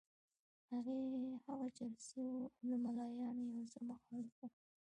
هغه 0.71 0.95
چرسي 1.77 2.21
وو 2.29 2.37
او 2.57 2.67
د 2.69 2.71
ملایانو 2.83 3.43
یو 3.55 3.65
څه 3.71 3.79
مخالف 3.89 4.35
وو. 4.39 4.47